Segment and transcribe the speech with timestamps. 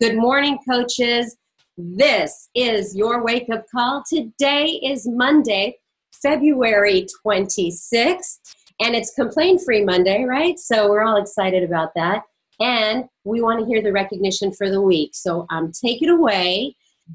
[0.00, 1.36] Good morning, coaches.
[1.78, 4.02] This is your wake up call.
[4.04, 5.76] Today is Monday,
[6.20, 8.40] February 26th,
[8.80, 10.58] and it's complaint free Monday, right?
[10.58, 12.24] So we're all excited about that.
[12.58, 15.10] And we want to hear the recognition for the week.
[15.14, 16.74] So um, take it away,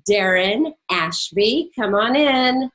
[0.10, 1.72] Darren Ashby.
[1.78, 2.72] Come on in.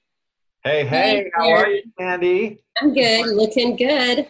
[0.65, 2.59] Hey, hey, hey how are you, Sandy?
[2.79, 4.27] I'm good, looking good.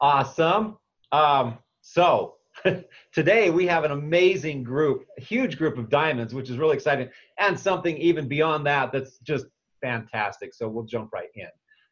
[0.00, 0.78] Awesome.
[1.12, 2.36] Um, so
[3.18, 7.08] today we have an amazing group, a huge group of diamonds, which is really exciting,
[7.40, 9.46] and something even beyond that that's just
[9.80, 10.54] fantastic.
[10.54, 11.48] So we'll jump right in.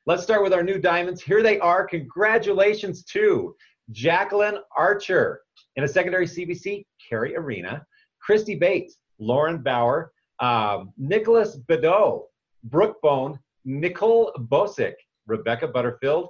[0.06, 1.20] Let's start with our new diamonds.
[1.20, 1.84] Here they are.
[1.84, 3.56] Congratulations to
[3.90, 5.40] Jacqueline Archer
[5.74, 7.84] in a secondary CBC, Carrie Arena,
[8.20, 12.28] Christy Bates, Lauren Bauer, um, Nicholas Bedeau,
[12.62, 14.94] Brooke Bone, Nicole Bosick,
[15.26, 16.28] Rebecca Butterfield,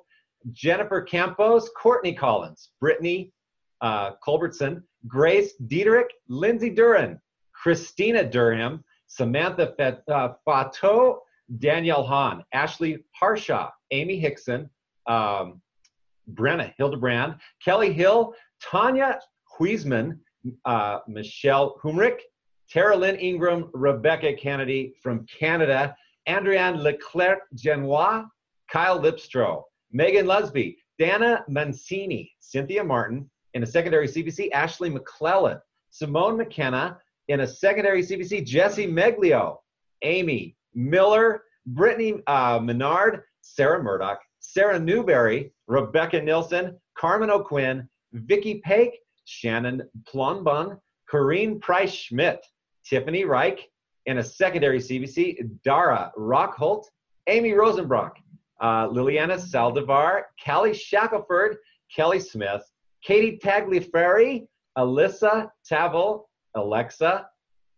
[0.52, 3.30] Jennifer Campos, Courtney Collins, Brittany
[3.80, 7.20] uh, Culbertson, Grace Diederich, Lindsay Duran,
[7.52, 9.74] Christina Durham, Samantha
[10.08, 11.20] uh, Fato,
[11.58, 14.68] Danielle Hahn, Ashley Harshaw, Amy Hickson,
[15.06, 15.60] um,
[16.32, 19.20] Brenna Hildebrand, Kelly Hill, Tanya
[19.58, 20.18] Huisman,
[20.64, 22.18] uh, Michelle Humrick,
[22.70, 25.96] Tara Lynn Ingram, Rebecca Kennedy from Canada,
[26.28, 28.26] Andriane Leclerc Genois,
[28.70, 36.36] Kyle Lipstro, Megan Lusby, Dana Mancini, Cynthia Martin, in a secondary CBC, Ashley McClellan, Simone
[36.36, 39.62] McKenna, in a secondary CBC, Jesse Meglio,
[40.02, 48.98] Amy Miller, Brittany uh, Menard, Sarah Murdoch, Sarah Newberry, Rebecca Nilsson, Carmen O'Quinn, Vicky Pake,
[49.24, 50.78] Shannon Plonbun,
[51.10, 52.44] Corrine Price Schmidt,
[52.84, 53.60] Tiffany Reich,
[54.04, 56.84] in a secondary CBC, Dara Rockholt,
[57.26, 58.12] Amy Rosenbrock,
[58.60, 61.56] uh, Liliana Saldivar, Callie Shackelford,
[61.90, 62.62] Kelly Smith,
[63.06, 67.28] Katie Tagliaferri, Alyssa Tavel, Alexa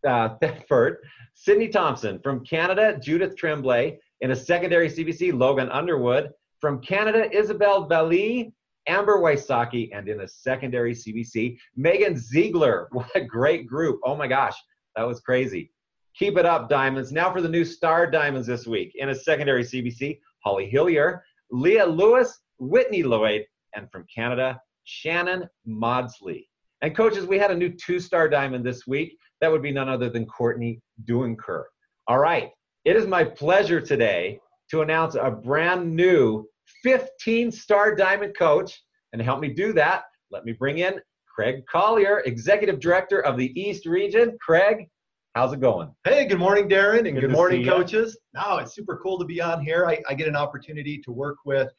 [0.06, 0.98] uh, Thetford,
[1.34, 7.86] Sydney Thompson from Canada, Judith Tremblay, in a secondary CBC, Logan Underwood, from Canada, Isabel
[7.86, 8.52] Valley,
[8.86, 12.88] Amber Wysocki, and in a secondary CBC, Megan Ziegler.
[12.92, 14.00] What a great group.
[14.04, 14.56] Oh my gosh,
[14.96, 15.70] that was crazy.
[16.14, 17.12] Keep it up, Diamonds.
[17.12, 18.92] Now for the new Star Diamonds this week.
[18.94, 23.44] In a secondary CBC, Holly Hillier, Leah Lewis, Whitney Lloyd,
[23.76, 26.48] and from Canada, Shannon Maudsley.
[26.80, 29.16] And coaches, we had a new two-star diamond this week.
[29.40, 31.64] That would be none other than Courtney Duinker.
[32.06, 32.50] All right,
[32.86, 34.40] it is my pleasure today
[34.70, 36.48] to announce a brand new
[36.86, 38.82] 15-star diamond coach.
[39.12, 41.00] And to help me do that, let me bring in
[41.34, 44.38] Craig Collier, Executive Director of the East Region.
[44.40, 44.88] Craig,
[45.34, 45.94] How's it going?
[46.02, 48.18] Hey, good morning, Darren, and good, good morning, coaches.
[48.34, 49.86] No, it's super cool to be on here.
[49.86, 51.70] I, I, get an opportunity to work with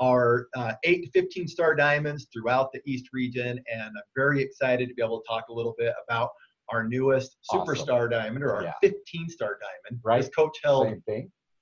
[0.00, 4.88] our uh, 8 to 15 star diamonds throughout the East region, and I'm very excited
[4.88, 6.30] to be able to talk a little bit about
[6.70, 7.74] our newest awesome.
[7.74, 8.72] superstar diamond or our yeah.
[8.82, 10.00] 15 star diamond.
[10.04, 10.20] Right.
[10.20, 10.94] This coach held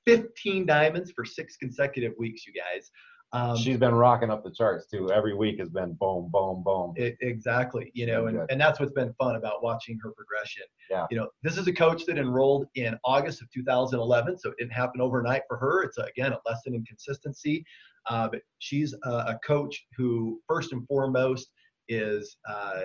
[0.06, 2.90] 15 diamonds for six consecutive weeks, you guys.
[3.32, 5.10] Um, She's been rocking up the charts too.
[5.10, 6.94] Every week has been boom, boom, boom.
[6.96, 7.90] It, exactly.
[7.94, 10.62] You know, and, and that's what's been fun about watching her progression.
[10.90, 11.06] Yeah.
[11.10, 14.72] You know, this is a coach that enrolled in August of 2011, so it didn't
[14.72, 15.82] happen overnight for her.
[15.82, 17.64] It's again a lesson in consistency.
[18.08, 21.50] Uh, but she's a, a, coach who, first and foremost,
[21.88, 22.82] is uh,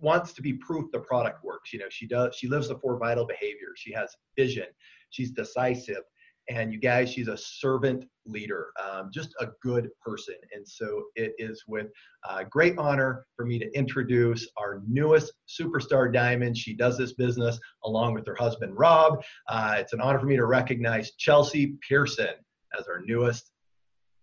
[0.00, 1.72] wants to be proof the product works.
[1.72, 2.34] You know, she does.
[2.34, 3.76] She lives the four vital behaviors.
[3.76, 4.66] She has vision.
[5.10, 6.02] She's decisive
[6.48, 10.34] and you guys she's a servant leader um, just a good person.
[10.54, 11.88] And so it is with
[12.28, 16.56] uh, great honor for me to introduce our newest superstar diamond.
[16.56, 19.22] She does this business along with her husband rob.
[19.48, 22.34] Uh, it's an honor for me to recognize chelsea pearson
[22.78, 23.50] as our newest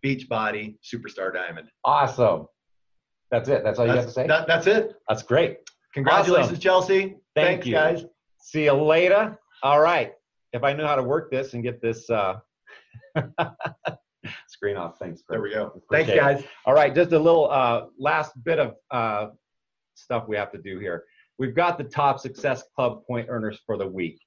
[0.03, 1.68] beachbody superstar diamond.
[1.86, 2.48] Awesome.
[3.30, 3.64] That's it.
[3.64, 4.28] That's all you have to say?
[4.28, 4.94] that, that's it.
[5.08, 5.58] That's great.
[5.94, 6.62] Congratulations awesome.
[6.62, 7.02] chelsea.
[7.36, 7.74] Thank Thanks, you.
[7.74, 8.06] guys.
[8.40, 9.38] See you later.
[9.64, 10.14] All right
[10.53, 12.39] if I knew how to work this and get this uh,
[14.47, 15.23] screen off, thanks.
[15.29, 15.81] There we go.
[15.91, 16.44] Thanks, guys.
[16.66, 19.28] All right, just a little uh, last bit of uh,
[19.95, 21.06] stuff we have to do here.
[21.40, 24.20] We've got the top Success Club point earners for the week.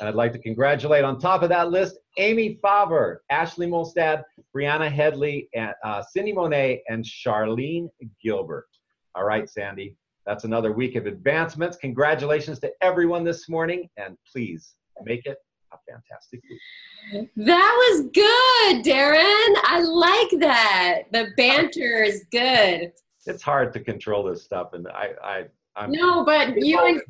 [0.00, 4.22] And I'd like to congratulate on top of that list Amy Faber, Ashley Molstad,
[4.56, 7.88] Brianna Headley, and uh, Cindy Monet, and Charlene
[8.22, 8.68] Gilbert.
[9.14, 11.76] All right, Sandy, that's another week of advancements.
[11.76, 14.74] Congratulations to everyone this morning, and please
[15.04, 15.51] make it a
[15.90, 17.30] fantastic week.
[17.36, 19.54] That was good, Darren.
[19.64, 21.02] I like that.
[21.12, 22.92] The banter is good.
[23.26, 25.44] It's hard to control this stuff, and I, I,
[25.76, 27.00] I'm no, but you, and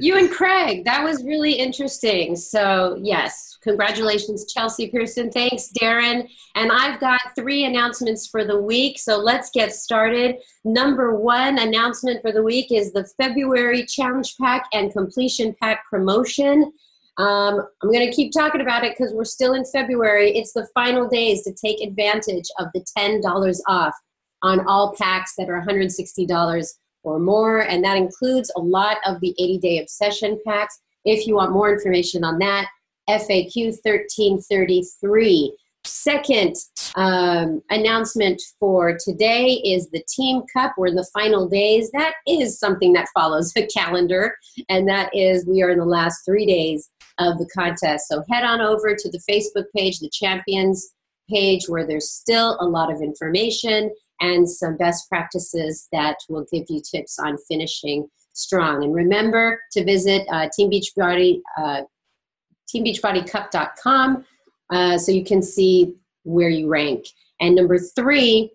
[0.00, 0.84] you and Craig.
[0.84, 2.36] That was really interesting.
[2.36, 5.30] So, yes, congratulations, Chelsea Pearson.
[5.30, 6.28] Thanks, Darren.
[6.54, 8.98] And I've got three announcements for the week.
[8.98, 10.36] So, let's get started.
[10.64, 16.72] Number one announcement for the week is the February Challenge Pack and Completion Pack promotion.
[17.18, 20.30] Um, I'm going to keep talking about it because we're still in February.
[20.36, 23.94] It's the final days to take advantage of the $10 off
[24.42, 26.66] on all packs that are $160
[27.02, 30.78] or more, and that includes a lot of the 80 day obsession packs.
[31.04, 32.68] If you want more information on that,
[33.10, 35.56] FAQ 1333.
[35.84, 36.56] Second
[36.96, 40.74] um, announcement for today is the Team Cup.
[40.76, 41.90] We're in the final days.
[41.92, 44.36] That is something that follows a calendar,
[44.68, 48.08] and that is we are in the last three days of the contest.
[48.08, 50.94] So head on over to the Facebook page, the Champions
[51.30, 53.90] page, where there's still a lot of information
[54.20, 58.82] and some best practices that will give you tips on finishing strong.
[58.82, 61.82] And remember to visit uh, Team Beachbody, uh,
[62.74, 64.24] teambeachbodycup.com
[64.70, 65.94] uh, so you can see
[66.24, 67.06] where you rank.
[67.40, 68.52] And number three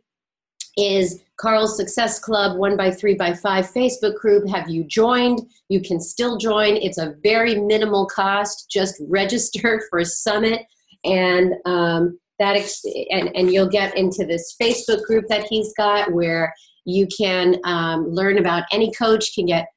[0.77, 4.47] is Carl's Success Club 1 by 3 by 5 Facebook group.
[4.49, 5.41] Have you joined?
[5.69, 6.77] You can still join.
[6.77, 8.69] It's a very minimal cost.
[8.69, 10.61] Just register for a Summit.
[11.03, 16.11] And um, that ex- and, and you'll get into this facebook group that he's got
[16.11, 16.53] where
[16.85, 19.67] you can um, learn about any coach can get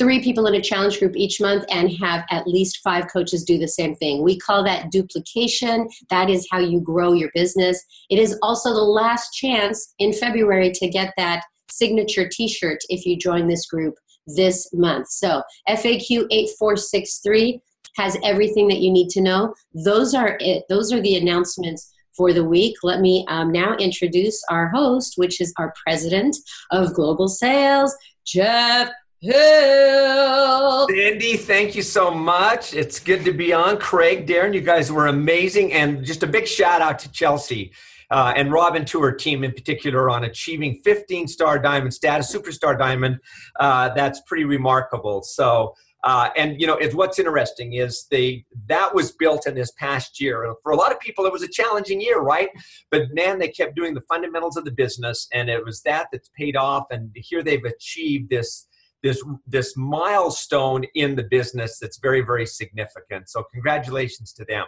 [0.00, 3.58] three people in a challenge group each month and have at least five coaches do
[3.58, 8.18] the same thing we call that duplication that is how you grow your business it
[8.18, 13.46] is also the last chance in february to get that signature t-shirt if you join
[13.46, 13.94] this group
[14.26, 17.60] this month so faq 8463
[17.96, 19.54] has everything that you need to know.
[19.74, 20.64] Those are it.
[20.68, 22.76] Those are the announcements for the week.
[22.82, 26.36] Let me um, now introduce our host, which is our president
[26.70, 27.94] of global sales,
[28.24, 30.88] Jeff Hill.
[30.88, 32.72] Cindy, thank you so much.
[32.72, 33.78] It's good to be on.
[33.78, 35.72] Craig, Darren, you guys were amazing.
[35.72, 37.72] And just a big shout out to Chelsea.
[38.10, 42.78] Uh, and Robin to her team in particular on achieving 15 star diamond status, superstar
[42.78, 43.18] diamond.
[43.58, 45.22] Uh, that's pretty remarkable.
[45.22, 49.70] So uh, and you know, it's what's interesting is they that was built in this
[49.72, 50.54] past year.
[50.62, 52.48] For a lot of people, it was a challenging year, right?
[52.90, 56.30] But man, they kept doing the fundamentals of the business, and it was that that's
[56.36, 56.86] paid off.
[56.90, 58.66] And here they've achieved this
[59.02, 63.28] this this milestone in the business that's very very significant.
[63.28, 64.66] So congratulations to them.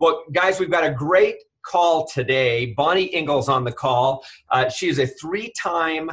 [0.00, 2.74] Well, guys, we've got a great call today.
[2.76, 4.24] Bonnie Ingles on the call.
[4.50, 6.10] Uh, she is a three-time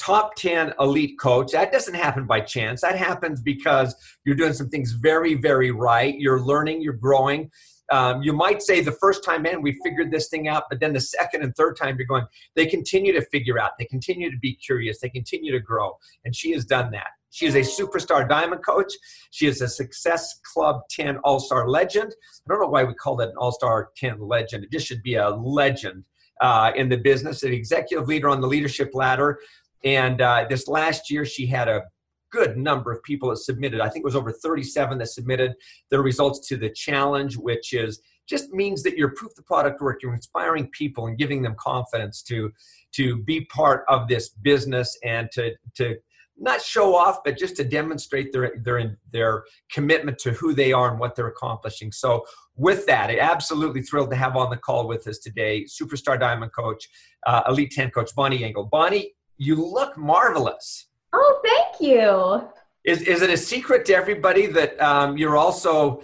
[0.00, 1.52] top 10 elite coach.
[1.52, 2.80] That doesn't happen by chance.
[2.80, 6.18] That happens because you're doing some things very, very right.
[6.18, 7.50] You're learning, you're growing.
[7.90, 10.92] Um, you might say the first time, in, we figured this thing out, but then
[10.92, 14.38] the second and third time, you're going, they continue to figure out, they continue to
[14.38, 15.96] be curious, they continue to grow.
[16.24, 17.08] And she has done that.
[17.30, 18.92] She is a superstar diamond coach.
[19.30, 22.12] She is a Success Club 10 All Star legend.
[22.12, 24.64] I don't know why we call that an All Star 10 legend.
[24.64, 26.04] It just should be a legend
[26.40, 29.38] uh, in the business, an executive leader on the leadership ladder.
[29.84, 31.82] And uh, this last year, she had a
[32.30, 33.80] good number of people that submitted.
[33.80, 35.54] I think it was over 37 that submitted
[35.90, 40.02] their results to the challenge, which is just means that you're proof the product work.
[40.02, 42.52] You're inspiring people and giving them confidence to
[42.92, 45.96] to be part of this business and to to
[46.40, 50.90] not show off, but just to demonstrate their their their commitment to who they are
[50.90, 51.92] and what they're accomplishing.
[51.92, 52.24] So,
[52.56, 56.52] with that, I absolutely thrilled to have on the call with us today, superstar diamond
[56.52, 56.88] coach,
[57.26, 58.64] uh, elite ten coach Bonnie Engel.
[58.64, 60.86] Bonnie, you look marvelous.
[61.12, 62.48] Oh, thank you.
[62.84, 66.02] Is, is it a secret to everybody that um, you're also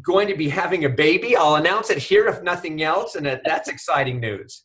[0.00, 1.36] going to be having a baby?
[1.36, 4.64] I'll announce it here if nothing else, and that's exciting news.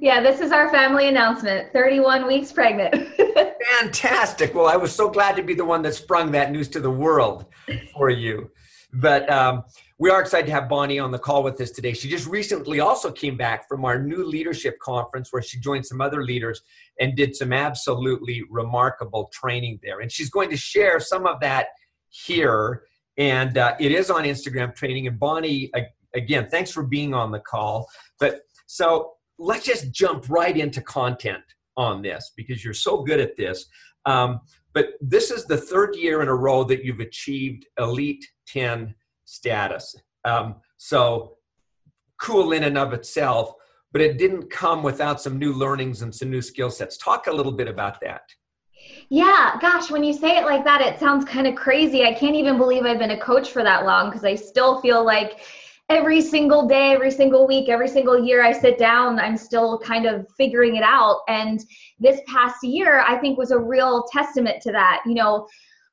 [0.00, 3.16] Yeah, this is our family announcement 31 weeks pregnant.
[3.80, 4.54] Fantastic.
[4.54, 6.90] Well, I was so glad to be the one that sprung that news to the
[6.90, 7.46] world
[7.94, 8.50] for you.
[8.92, 9.64] But um,
[9.98, 11.94] we are excited to have Bonnie on the call with us today.
[11.94, 16.02] She just recently also came back from our new leadership conference where she joined some
[16.02, 16.60] other leaders
[17.00, 20.00] and did some absolutely remarkable training there.
[20.00, 21.68] And she's going to share some of that
[22.10, 22.82] here.
[23.16, 25.06] And uh, it is on Instagram training.
[25.06, 25.70] And Bonnie,
[26.14, 27.88] again, thanks for being on the call.
[28.20, 31.44] But so let's just jump right into content
[31.78, 33.64] on this because you're so good at this.
[34.04, 34.40] Um,
[34.74, 38.94] but this is the third year in a row that you've achieved Elite 10
[39.26, 39.94] status.
[40.24, 41.36] Um, so
[42.18, 43.54] cool in and of itself
[43.96, 46.98] but it didn't come without some new learnings and some new skill sets.
[46.98, 48.22] Talk a little bit about that.
[49.08, 52.04] Yeah, gosh, when you say it like that, it sounds kind of crazy.
[52.04, 55.02] I can't even believe I've been a coach for that long because I still feel
[55.02, 55.40] like
[55.88, 60.04] every single day, every single week, every single year I sit down, I'm still kind
[60.04, 61.20] of figuring it out.
[61.28, 61.64] And
[61.98, 65.04] this past year, I think was a real testament to that.
[65.06, 65.48] You know,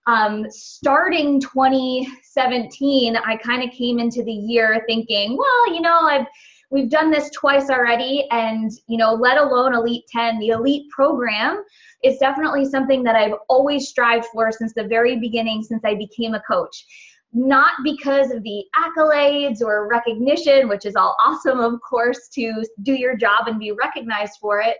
[0.07, 6.27] um, starting 2017, I kind of came into the year thinking, well, you know, I've
[6.72, 11.63] we've done this twice already, and you know, let alone Elite 10, the elite program
[12.03, 16.33] is definitely something that I've always strived for since the very beginning, since I became
[16.33, 16.86] a coach.
[17.31, 22.93] Not because of the accolades or recognition, which is all awesome, of course, to do
[22.93, 24.77] your job and be recognized for it,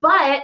[0.00, 0.42] but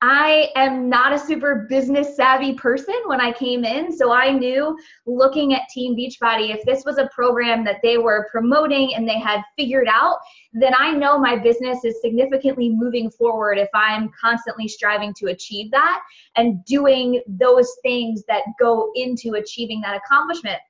[0.00, 3.96] I am not a super business savvy person when I came in.
[3.96, 8.28] So I knew looking at Team Beachbody, if this was a program that they were
[8.30, 10.18] promoting and they had figured out,
[10.52, 15.70] then I know my business is significantly moving forward if I'm constantly striving to achieve
[15.72, 16.00] that
[16.36, 20.60] and doing those things that go into achieving that accomplishment.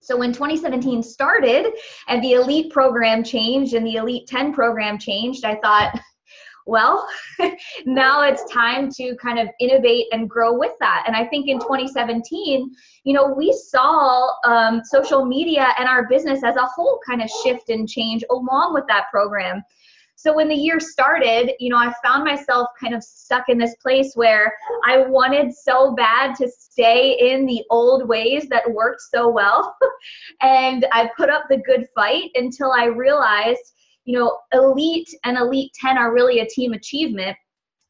[0.00, 1.72] So when 2017 started
[2.08, 5.98] and the elite program changed and the elite 10 program changed, I thought,
[6.66, 7.08] well,
[7.86, 11.04] now it's time to kind of innovate and grow with that.
[11.06, 12.70] And I think in 2017,
[13.04, 17.30] you know, we saw um, social media and our business as a whole kind of
[17.42, 19.62] shift and change along with that program.
[20.18, 23.76] So when the year started, you know, I found myself kind of stuck in this
[23.76, 24.52] place where
[24.86, 29.76] I wanted so bad to stay in the old ways that worked so well.
[30.40, 33.74] and I put up the good fight until I realized
[34.06, 37.36] you know, elite and elite 10 are really a team achievement.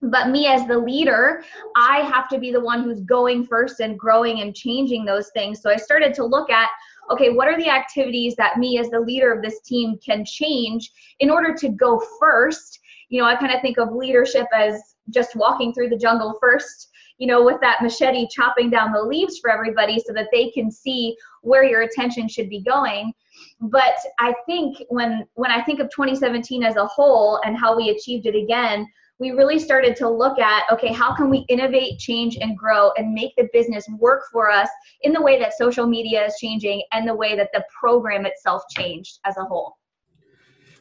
[0.02, 1.42] But me as the leader,
[1.76, 5.62] I have to be the one who's going first and growing and changing those things.
[5.62, 6.68] So I started to look at
[7.12, 10.90] okay, what are the activities that me as the leader of this team can change
[11.20, 12.80] in order to go first?
[13.10, 16.88] You know, I kind of think of leadership as just walking through the jungle first
[17.18, 20.70] you know, with that machete chopping down the leaves for everybody so that they can
[20.70, 23.12] see where your attention should be going.
[23.60, 27.90] But I think when when I think of 2017 as a whole and how we
[27.90, 28.86] achieved it again,
[29.18, 33.14] we really started to look at okay, how can we innovate, change, and grow and
[33.14, 34.68] make the business work for us
[35.02, 38.62] in the way that social media is changing and the way that the program itself
[38.76, 39.78] changed as a whole.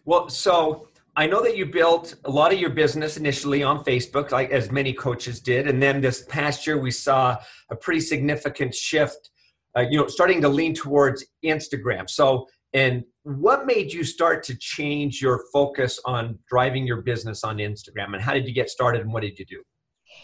[0.03, 4.31] Well, so I know that you built a lot of your business initially on Facebook,
[4.31, 7.37] like as many coaches did, and then this past year we saw
[7.69, 9.29] a pretty significant shift.
[9.77, 12.09] Uh, you know, starting to lean towards Instagram.
[12.09, 17.57] So, and what made you start to change your focus on driving your business on
[17.57, 19.63] Instagram, and how did you get started, and what did you do?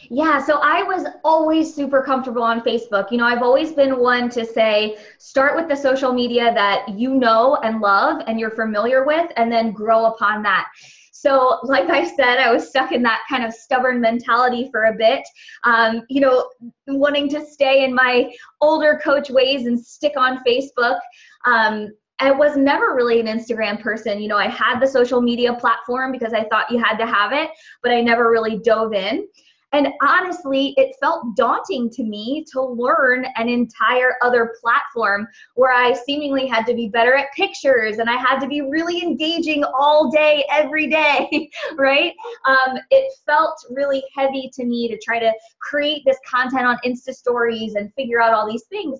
[0.09, 3.09] Yeah, so I was always super comfortable on Facebook.
[3.09, 7.15] You know, I've always been one to say start with the social media that you
[7.15, 10.67] know and love and you're familiar with, and then grow upon that.
[11.13, 14.93] So, like I said, I was stuck in that kind of stubborn mentality for a
[14.93, 15.21] bit,
[15.63, 16.49] um, you know,
[16.87, 20.99] wanting to stay in my older coach ways and stick on Facebook.
[21.45, 21.89] Um,
[22.21, 24.21] I was never really an Instagram person.
[24.21, 27.33] You know, I had the social media platform because I thought you had to have
[27.33, 27.49] it,
[27.81, 29.27] but I never really dove in.
[29.73, 35.25] And honestly, it felt daunting to me to learn an entire other platform
[35.55, 39.01] where I seemingly had to be better at pictures and I had to be really
[39.01, 42.13] engaging all day, every day, right?
[42.45, 47.13] Um, it felt really heavy to me to try to create this content on Insta
[47.13, 48.99] stories and figure out all these things.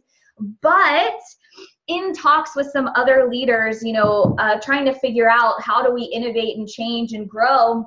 [0.61, 1.19] But
[1.91, 5.93] in talks with some other leaders, you know, uh, trying to figure out how do
[5.93, 7.85] we innovate and change and grow,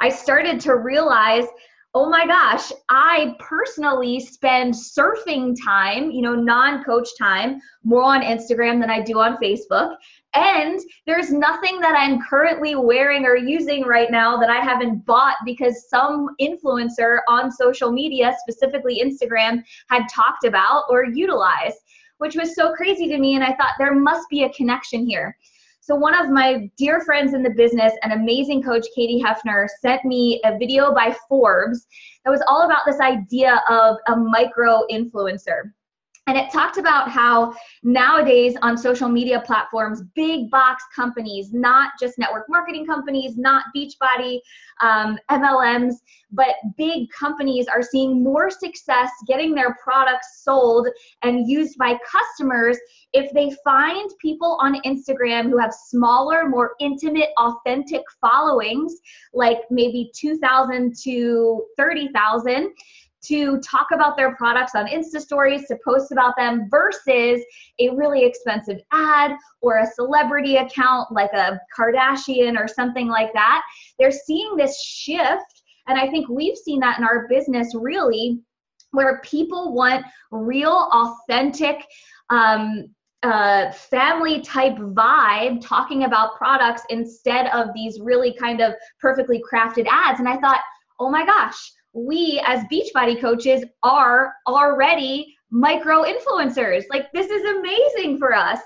[0.00, 1.46] I started to realize
[1.94, 8.22] oh my gosh, I personally spend surfing time, you know, non coach time, more on
[8.22, 9.96] Instagram than I do on Facebook.
[10.34, 15.36] And there's nothing that I'm currently wearing or using right now that I haven't bought
[15.44, 21.76] because some influencer on social media, specifically Instagram, had talked about or utilized,
[22.18, 23.34] which was so crazy to me.
[23.34, 25.36] And I thought there must be a connection here.
[25.80, 30.04] So one of my dear friends in the business, an amazing coach, Katie Hefner, sent
[30.04, 31.88] me a video by Forbes
[32.24, 35.72] that was all about this idea of a micro influencer.
[36.28, 37.52] And it talked about how
[37.82, 44.38] nowadays on social media platforms, big box companies, not just network marketing companies, not Beachbody,
[44.80, 45.94] um, MLMs,
[46.30, 50.86] but big companies are seeing more success getting their products sold
[51.22, 52.78] and used by customers
[53.12, 58.94] if they find people on Instagram who have smaller, more intimate, authentic followings,
[59.34, 62.72] like maybe 2,000 to 30,000
[63.22, 67.40] to talk about their products on Insta stories, to post about them versus
[67.78, 73.62] a really expensive ad or a celebrity account like a Kardashian or something like that.
[73.98, 75.62] They're seeing this shift.
[75.86, 78.40] And I think we've seen that in our business really,
[78.90, 81.84] where people want real, authentic,
[82.30, 82.86] um,
[83.22, 89.86] uh, family type vibe talking about products instead of these really kind of perfectly crafted
[89.88, 90.18] ads.
[90.18, 90.60] And I thought,
[90.98, 96.84] oh my gosh, we as Beachbody coaches are already micro influencers.
[96.90, 98.58] Like, this is amazing for us.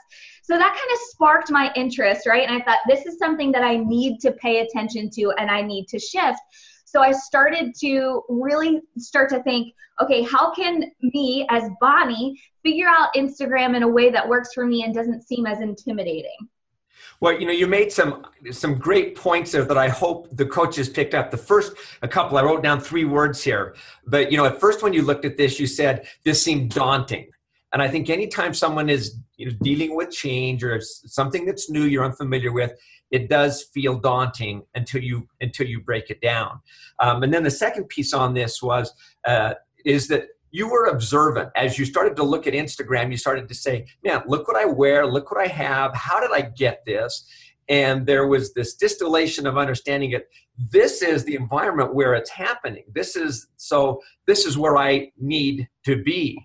[0.43, 2.49] So that kind of sparked my interest, right?
[2.49, 5.63] And I thought, this is something that I need to pay attention to and I
[5.63, 6.39] need to shift.
[6.85, 12.87] So I started to really start to think, okay, how can me as Bonnie figure
[12.89, 16.37] out Instagram in a way that works for me and doesn't seem as intimidating?
[17.21, 20.89] Well, you know, you made some some great points there that I hope the coaches
[20.89, 21.31] picked up.
[21.31, 23.75] The first a couple, I wrote down three words here.
[24.07, 27.29] But you know, at first when you looked at this, you said this seemed daunting.
[27.73, 31.85] And I think anytime someone is you know, dealing with change or something that's new
[31.85, 32.73] you're unfamiliar with,
[33.11, 36.61] it does feel daunting until you until you break it down.
[36.99, 38.93] Um, and then the second piece on this was
[39.25, 39.55] uh,
[39.85, 43.11] is that you were observant as you started to look at Instagram.
[43.11, 45.07] You started to say, "Man, look what I wear.
[45.07, 45.95] Look what I have.
[45.95, 47.27] How did I get this?"
[47.69, 50.29] And there was this distillation of understanding it.
[50.57, 52.85] This is the environment where it's happening.
[52.95, 54.01] This is so.
[54.27, 56.39] This is where I need to be.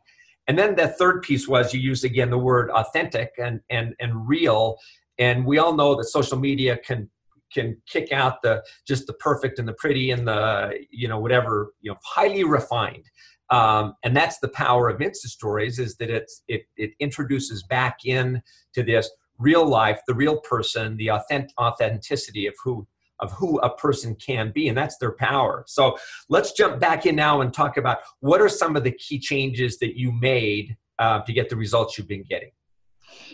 [0.48, 4.27] And then the third piece was you used again the word authentic and and and
[4.27, 4.77] real.
[5.17, 7.10] And we all know that social media can
[7.53, 11.74] can kick out the just the perfect and the pretty and the you know whatever
[11.81, 13.05] you know highly refined.
[13.51, 18.00] Um, and that's the power of Insta Stories is that it's it it introduces back
[18.05, 18.41] in
[18.74, 22.88] to this real life, the real person, the authentic authenticity of who
[23.20, 25.63] of who a person can be, and that's their power.
[25.67, 25.98] So
[26.29, 29.77] let's jump back in now and talk about what are some of the key changes
[29.79, 32.51] that you made uh, to get the results you've been getting.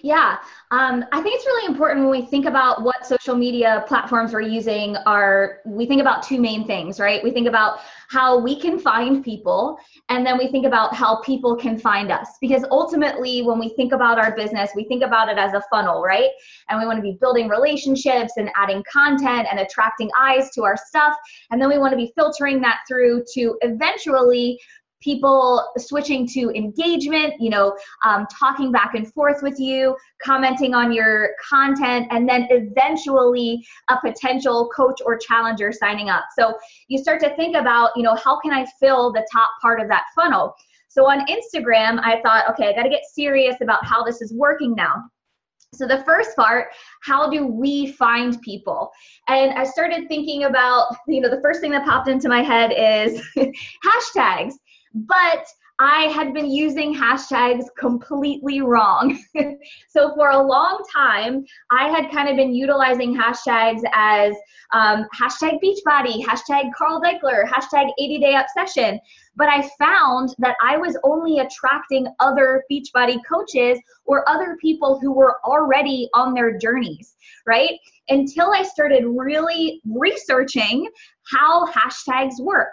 [0.04, 0.38] Yeah,
[0.72, 4.42] um, I think it's really important when we think about what social media platforms we're
[4.42, 4.96] using.
[5.06, 7.24] Are we think about two main things, right?
[7.24, 7.80] We think about
[8.10, 9.78] how we can find people,
[10.10, 12.38] and then we think about how people can find us.
[12.40, 16.02] Because ultimately, when we think about our business, we think about it as a funnel,
[16.04, 16.30] right?
[16.70, 20.78] And we want to be building relationships and adding content and attracting eyes to our
[20.78, 21.16] stuff,
[21.52, 24.60] and then we want to be filtering that through to eventually
[25.02, 30.92] people switching to engagement, you know, um, talking back and forth with you, commenting on
[30.92, 36.24] your content, and then eventually a potential coach or challenger signing up.
[36.38, 39.80] So you start to think about, you know, how can I fill the top part
[39.80, 40.54] of that funnel?
[40.90, 44.34] So on Instagram, I thought, okay, I got to get serious about how this is
[44.34, 45.04] working now.
[45.74, 46.70] So the first part,
[47.04, 48.90] how do we find people?
[49.28, 52.72] And I started thinking about, you know, the first thing that popped into my head
[52.72, 53.22] is
[53.86, 54.54] hashtags
[55.06, 55.46] but
[55.80, 59.20] I had been using hashtags completely wrong.
[59.90, 64.34] so for a long time, I had kind of been utilizing hashtags as
[64.74, 69.00] um, hashtag Beachbody, hashtag Carl Daikeler, hashtag 80 Day Obsession.
[69.36, 75.14] But I found that I was only attracting other Beachbody coaches or other people who
[75.14, 77.78] were already on their journeys, right?
[78.10, 80.90] Until I started really researching
[81.32, 82.70] how hashtags work.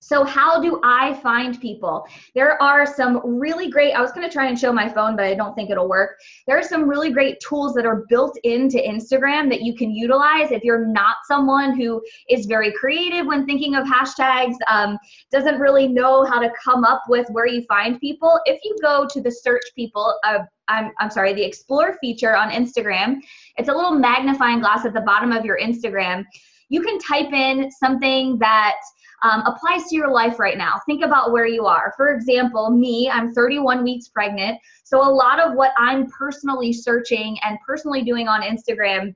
[0.00, 2.06] So, how do I find people?
[2.34, 5.24] There are some really great, I was going to try and show my phone, but
[5.24, 6.18] I don't think it'll work.
[6.46, 10.52] There are some really great tools that are built into Instagram that you can utilize
[10.52, 14.98] if you're not someone who is very creative when thinking of hashtags, um,
[15.32, 18.40] doesn't really know how to come up with where you find people.
[18.46, 22.50] If you go to the search people, uh, I'm, I'm sorry, the explore feature on
[22.50, 23.16] Instagram,
[23.56, 26.24] it's a little magnifying glass at the bottom of your Instagram.
[26.68, 28.76] You can type in something that
[29.22, 30.80] um, applies to your life right now.
[30.86, 31.92] Think about where you are.
[31.96, 34.58] For example, me, I'm 31 weeks pregnant.
[34.84, 39.14] So a lot of what I'm personally searching and personally doing on Instagram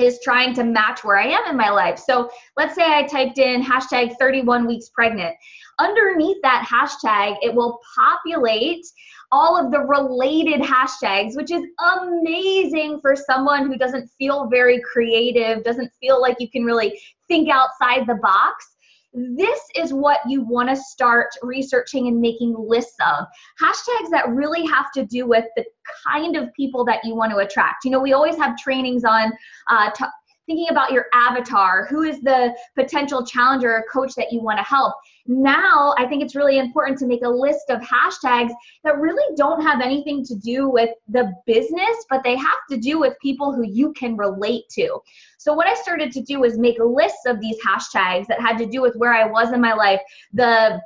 [0.00, 1.98] is trying to match where I am in my life.
[1.98, 5.34] So let's say I typed in hashtag 31 weeks pregnant.
[5.78, 8.86] Underneath that hashtag, it will populate
[9.32, 11.62] all of the related hashtags, which is
[11.96, 17.48] amazing for someone who doesn't feel very creative, doesn't feel like you can really think
[17.48, 18.76] outside the box
[19.12, 23.26] this is what you want to start researching and making lists of.
[23.60, 25.64] Hashtags that really have to do with the
[26.06, 27.84] kind of people that you want to attract.
[27.84, 29.32] You know, we always have trainings on
[29.68, 30.04] uh, t-
[30.50, 34.64] thinking about your avatar, who is the potential challenger or coach that you want to
[34.64, 34.92] help.
[35.28, 38.50] Now, I think it's really important to make a list of hashtags
[38.82, 42.98] that really don't have anything to do with the business, but they have to do
[42.98, 44.98] with people who you can relate to.
[45.38, 48.66] So, what I started to do was make lists of these hashtags that had to
[48.66, 50.00] do with where I was in my life,
[50.32, 50.80] the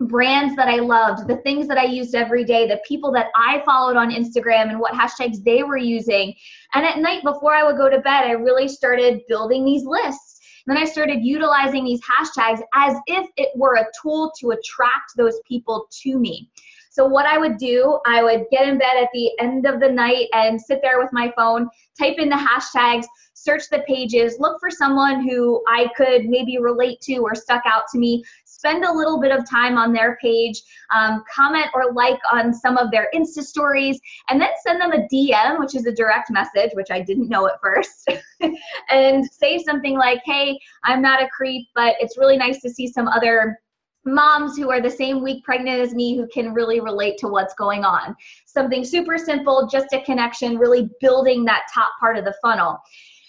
[0.00, 3.62] brands that I loved, the things that I used every day, the people that I
[3.64, 6.34] followed on Instagram and what hashtags they were using.
[6.74, 10.40] And at night before I would go to bed, I really started building these lists.
[10.66, 15.38] then I started utilizing these hashtags as if it were a tool to attract those
[15.46, 16.50] people to me.
[16.92, 19.88] So, what I would do, I would get in bed at the end of the
[19.88, 24.58] night and sit there with my phone, type in the hashtags, search the pages, look
[24.60, 28.24] for someone who I could maybe relate to or stuck out to me,
[28.60, 30.60] spend a little bit of time on their page,
[30.94, 35.08] um, comment or like on some of their Insta stories, and then send them a
[35.10, 38.06] DM, which is a direct message, which I didn't know at first,
[38.90, 42.86] and say something like, hey, I'm not a creep, but it's really nice to see
[42.86, 43.58] some other
[44.04, 47.54] moms who are the same week pregnant as me who can really relate to what's
[47.54, 48.14] going on.
[48.44, 52.78] Something super simple, just a connection, really building that top part of the funnel.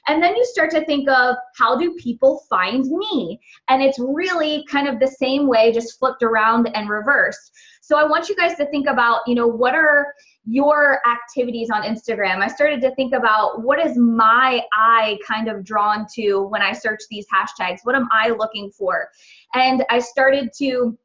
[0.08, 3.40] And then you start to think of how do people find me?
[3.70, 7.52] And it's really kind of the same way, just flipped around and reversed.
[7.82, 10.14] So I want you guys to think about, you know, what are
[10.46, 12.42] your activities on Instagram?
[12.42, 16.74] I started to think about what is my eye kind of drawn to when I
[16.74, 17.80] search these hashtags?
[17.84, 19.10] What am I looking for?
[19.54, 20.98] And I started to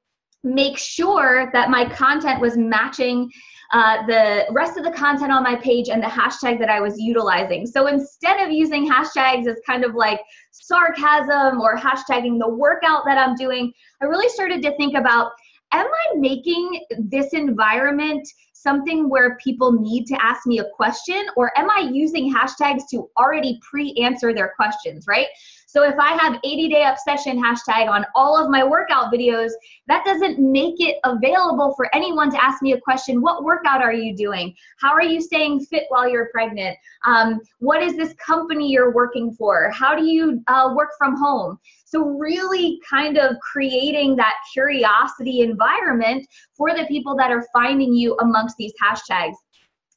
[0.42, 3.30] make sure that my content was matching
[3.72, 6.98] uh, the rest of the content on my page and the hashtag that I was
[6.98, 7.66] utilizing.
[7.66, 13.18] So instead of using hashtags as kind of like sarcasm or hashtagging the workout that
[13.18, 15.32] I'm doing, I really started to think about
[15.72, 21.56] am I making this environment something where people need to ask me a question or
[21.58, 25.26] am I using hashtags to already pre-answer their questions, right?
[25.68, 29.50] So if I have 80 day obsession hashtag on all of my workout videos,
[29.88, 33.20] that doesn't make it available for anyone to ask me a question.
[33.20, 34.54] What workout are you doing?
[34.80, 36.76] How are you staying fit while you're pregnant?
[37.04, 39.70] Um, what is this company you're working for?
[39.70, 41.58] How do you uh, work from home?
[41.84, 46.26] So really kind of creating that curiosity environment
[46.56, 49.34] for the people that are finding you amongst these hashtags.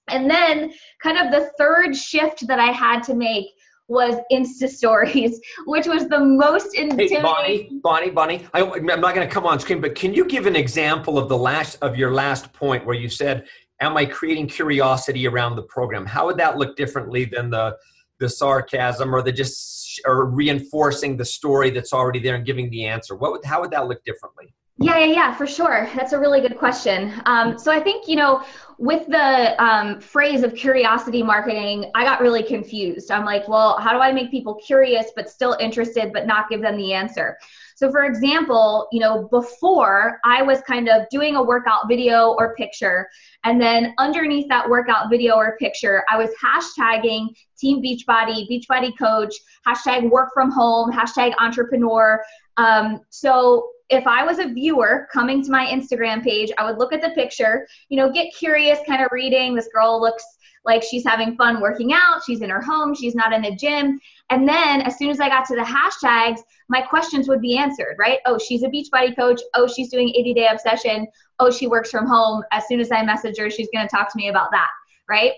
[0.07, 3.45] And then kind of the third shift that I had to make
[3.89, 7.17] was Insta Stories, which was the most intimidating.
[7.17, 8.47] Hey, Bonnie, Bonnie, Bonnie.
[8.53, 11.27] I, am not going to come on screen, but can you give an example of
[11.27, 13.47] the last of your last point where you said,
[13.81, 17.75] "Am I creating curiosity around the program?" How would that look differently than the
[18.19, 22.85] the sarcasm or the just or reinforcing the story that's already there and giving the
[22.85, 23.15] answer?
[23.15, 24.53] What would how would that look differently?
[24.81, 25.89] Yeah, yeah, yeah, for sure.
[25.93, 27.21] That's a really good question.
[27.25, 28.45] Um, so I think, you know,
[28.77, 33.11] with the um, phrase of curiosity marketing, I got really confused.
[33.11, 36.61] I'm like, well, how do I make people curious but still interested but not give
[36.61, 37.37] them the answer?
[37.75, 42.55] So, for example, you know, before I was kind of doing a workout video or
[42.55, 43.09] picture,
[43.43, 49.33] and then underneath that workout video or picture, I was hashtagging Team Beachbody, Beachbody Coach,
[49.67, 52.23] hashtag work from home, hashtag entrepreneur.
[52.55, 56.93] Um, so if I was a viewer coming to my Instagram page, I would look
[56.93, 59.55] at the picture, you know, get curious, kind of reading.
[59.55, 60.23] This girl looks
[60.65, 62.21] like she's having fun working out.
[62.25, 62.93] She's in her home.
[62.93, 63.99] She's not in a gym.
[64.29, 67.95] And then as soon as I got to the hashtags, my questions would be answered,
[67.97, 68.19] right?
[68.25, 69.41] Oh, she's a Beachbody coach.
[69.55, 71.07] Oh, she's doing 80 day obsession.
[71.39, 72.43] Oh, she works from home.
[72.51, 74.69] As soon as I message her, she's going to talk to me about that,
[75.09, 75.33] right?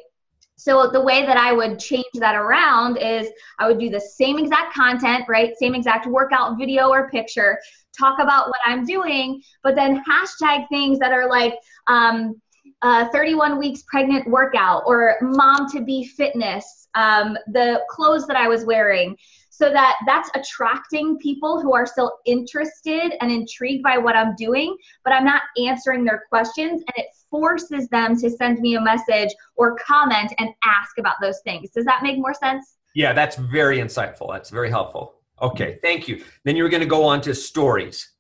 [0.58, 4.38] So the way that I would change that around is I would do the same
[4.38, 5.58] exact content, right?
[5.58, 7.58] Same exact workout video or picture,
[7.98, 11.56] talk about what I'm doing, but then hashtag things that are like
[11.88, 12.42] um,
[12.82, 18.48] uh, 31 weeks pregnant workout or mom to be fitness, um, the clothes that I
[18.48, 19.16] was wearing,
[19.50, 24.76] so that that's attracting people who are still interested and intrigued by what I'm doing,
[25.04, 29.30] but I'm not answering their questions, and it forces them to send me a message
[29.56, 31.70] or comment and ask about those things.
[31.70, 32.78] Does that make more sense?
[32.96, 34.32] Yeah, that's very insightful.
[34.32, 35.21] That's very helpful.
[35.42, 36.24] Okay, thank you.
[36.44, 38.12] Then you were going to go on to stories.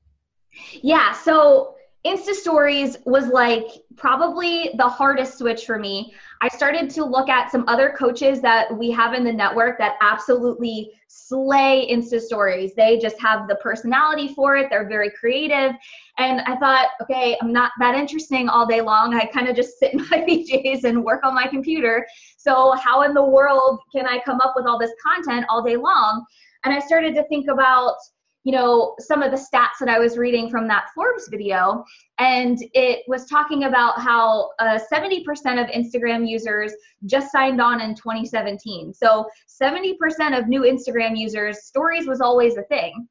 [0.81, 6.13] Yeah, so Insta stories was like probably the hardest switch for me.
[6.41, 9.97] I started to look at some other coaches that we have in the network that
[10.01, 12.73] absolutely slay Insta stories.
[12.73, 15.75] They just have the personality for it, they're very creative.
[16.17, 19.13] And I thought, okay, I'm not that interesting all day long.
[19.13, 22.07] I kind of just sit in my PJs and work on my computer.
[22.37, 25.77] So, how in the world can I come up with all this content all day
[25.77, 26.25] long?
[26.63, 27.95] And I started to think about,
[28.43, 31.83] you know, some of the stats that I was reading from that Forbes video.
[32.17, 35.21] And it was talking about how uh, 70%
[35.61, 36.73] of Instagram users
[37.05, 38.93] just signed on in 2017.
[38.93, 39.27] So
[39.61, 43.07] 70% of new Instagram users, stories was always a thing.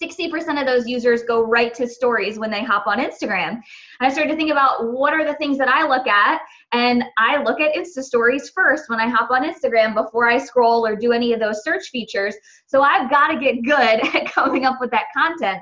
[0.00, 3.50] 60% of those users go right to stories when they hop on Instagram.
[3.50, 3.62] And
[4.00, 6.42] I started to think about what are the things that I look at.
[6.72, 10.86] And I look at Insta stories first when I hop on Instagram before I scroll
[10.86, 12.34] or do any of those search features.
[12.66, 13.74] So I've got to get good
[14.14, 15.60] at coming up with that content.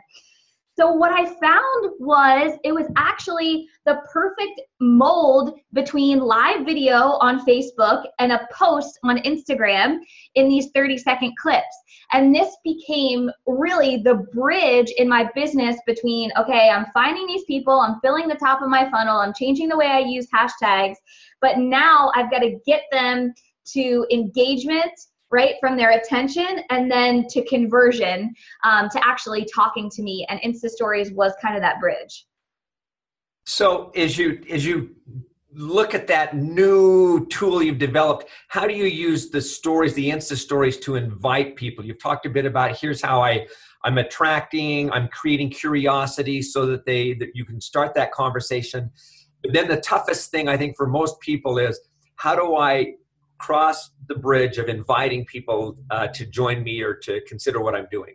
[0.81, 7.45] So what I found was it was actually the perfect mold between live video on
[7.45, 9.99] Facebook and a post on Instagram
[10.37, 11.77] in these 30 second clips.
[12.15, 17.79] And this became really the bridge in my business between, okay, I'm finding these people,
[17.79, 20.97] I'm filling the top of my funnel, I'm changing the way I use hashtags,
[21.43, 23.35] but now I've got to get them
[23.75, 24.93] to engagement
[25.31, 30.41] right from their attention and then to conversion um, to actually talking to me and
[30.41, 32.27] insta stories was kind of that bridge.
[33.47, 34.95] So as you as you
[35.53, 40.37] look at that new tool you've developed how do you use the stories the insta
[40.37, 41.85] stories to invite people?
[41.85, 43.47] You've talked a bit about here's how i
[43.85, 48.91] i'm attracting i'm creating curiosity so that they that you can start that conversation.
[49.43, 51.81] But then the toughest thing i think for most people is
[52.17, 52.95] how do i
[53.41, 57.89] cross the bridge of inviting people uh, to join me or to consider what i'm
[57.91, 58.15] doing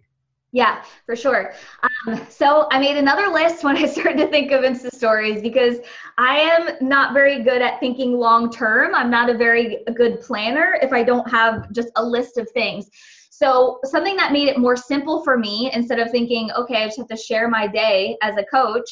[0.55, 1.53] yeah, for sure.
[1.83, 5.79] Um, so I made another list when I started to think of Insta stories because
[6.17, 8.95] I am not very good at thinking long term.
[8.95, 12.89] I'm not a very good planner if I don't have just a list of things.
[13.31, 16.99] So something that made it more simple for me instead of thinking, okay, I just
[16.99, 18.89] have to share my day as a coach.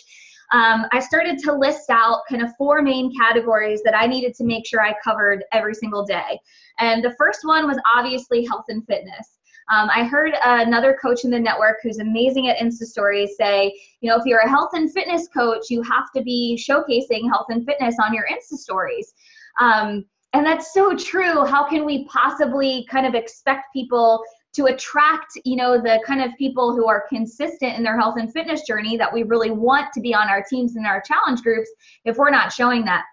[0.53, 4.43] Um, I started to list out kind of four main categories that I needed to
[4.43, 6.39] make sure I covered every single day.
[6.79, 9.39] And the first one was obviously health and fitness.
[9.73, 14.09] Um, I heard another coach in the network who's amazing at Insta Stories say, you
[14.09, 17.65] know, if you're a health and fitness coach, you have to be showcasing health and
[17.65, 19.13] fitness on your Insta Stories.
[19.59, 21.45] Um, and that's so true.
[21.45, 26.31] How can we possibly kind of expect people to attract, you know, the kind of
[26.37, 30.01] people who are consistent in their health and fitness journey that we really want to
[30.01, 31.69] be on our teams and our challenge groups
[32.05, 33.03] if we're not showing that?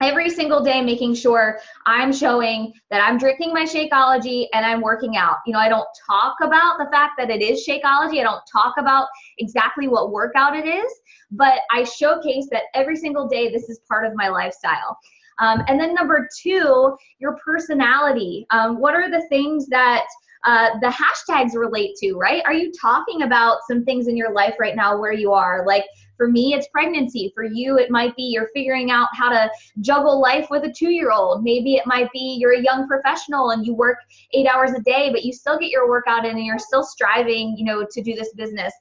[0.00, 5.16] every single day making sure I'm showing that I'm drinking my Shakeology and I'm working
[5.16, 5.36] out.
[5.46, 8.20] You know, I don't talk about the fact that it is Shakeology.
[8.20, 10.90] I don't talk about exactly what workout it is,
[11.30, 14.96] but I showcase that every single day this is part of my lifestyle.
[15.38, 18.46] Um, and then number two, your personality.
[18.50, 20.04] Um, what are the things that
[20.44, 22.42] uh, the hashtags relate to, right?
[22.46, 25.64] Are you talking about some things in your life right now where you are?
[25.66, 25.84] Like
[26.16, 27.32] for me, it's pregnancy.
[27.34, 29.50] For you, it might be you're figuring out how to
[29.80, 31.42] juggle life with a two year old.
[31.42, 33.98] Maybe it might be you're a young professional and you work
[34.32, 37.54] eight hours a day, but you still get your workout in and you're still striving,
[37.56, 38.72] you know, to do this business.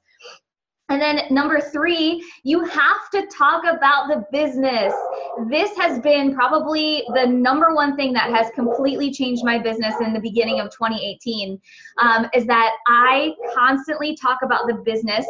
[0.90, 4.94] And then number three, you have to talk about the business.
[5.48, 10.14] This has been probably the number one thing that has completely changed my business in
[10.14, 11.60] the beginning of 2018
[12.00, 15.26] um, is that I constantly talk about the business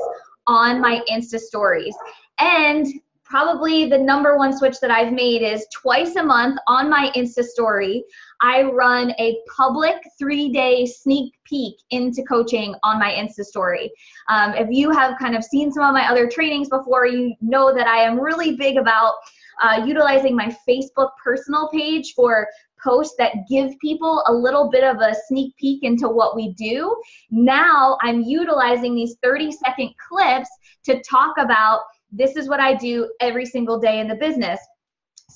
[0.47, 1.95] on my Insta stories.
[2.39, 2.87] And
[3.29, 7.43] probably the number one switch that I've made is twice a month on my Insta
[7.43, 8.03] story.
[8.41, 13.91] I run a public three day sneak peek into coaching on my Insta story.
[14.29, 17.73] Um, if you have kind of seen some of my other trainings before, you know
[17.73, 19.15] that I am really big about
[19.61, 22.47] uh, utilizing my Facebook personal page for
[22.83, 26.95] posts that give people a little bit of a sneak peek into what we do.
[27.29, 30.49] Now I'm utilizing these 30 second clips
[30.85, 34.59] to talk about this is what I do every single day in the business.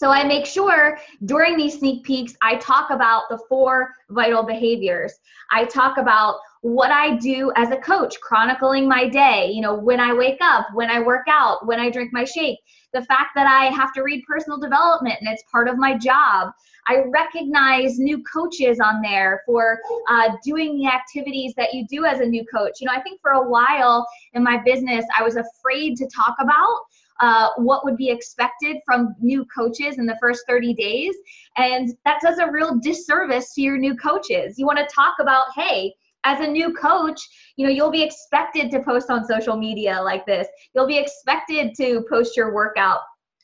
[0.03, 5.13] So I make sure during these sneak peeks, I talk about the four vital behaviors.
[5.49, 10.01] I talk about what I do as a coach, chronicling my day, you know, when
[10.01, 12.59] I wake up, when I work out, when I drink my shake,
[12.91, 16.51] the fact that I have to read personal development and it's part of my job.
[16.85, 22.19] I recognize new coaches on there for uh, doing the activities that you do as
[22.19, 22.81] a new coach.
[22.81, 26.35] You know, I think for a while in my business, I was afraid to talk
[26.41, 26.81] about
[27.23, 31.15] uh, what would be expected from new coaches in the first 30 days.
[31.55, 34.59] And that does a real disservice to your new coaches.
[34.59, 35.93] You want to talk about, hey,
[36.25, 37.21] as a new coach,
[37.55, 40.49] you know, you'll be expected to post on social media like this.
[40.75, 42.99] You'll be expected to post your workout.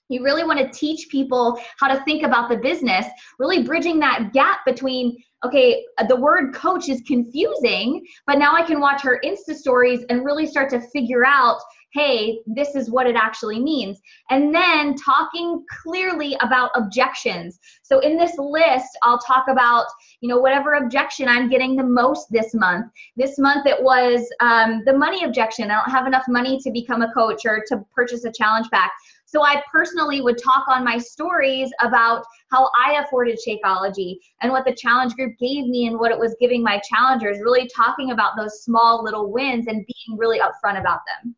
[0.09, 3.05] You really want to teach people how to think about the business,
[3.37, 5.15] really bridging that gap between,
[5.45, 10.25] okay, the word coach is confusing, but now I can watch her Insta stories and
[10.25, 11.59] really start to figure out
[11.93, 13.99] hey, this is what it actually means.
[14.29, 17.59] And then talking clearly about objections.
[17.81, 19.85] So in this list, I'll talk about,
[20.21, 22.91] you know, whatever objection I'm getting the most this month.
[23.15, 25.71] This month it was um, the money objection.
[25.71, 28.91] I don't have enough money to become a coach or to purchase a challenge pack.
[29.25, 34.65] So I personally would talk on my stories about how I afforded Shakeology and what
[34.65, 38.35] the challenge group gave me and what it was giving my challengers, really talking about
[38.35, 41.35] those small little wins and being really upfront about them.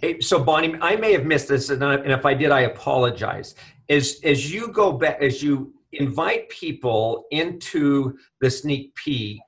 [0.00, 3.54] Hey, so Bonnie, I may have missed this, and if I did, I apologize.
[3.88, 9.40] As as you go back, as you invite people into the sneak peek,